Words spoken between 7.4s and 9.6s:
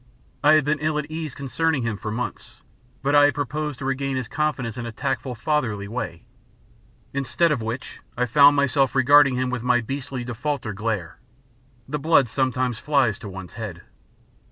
of which I found myself regarding him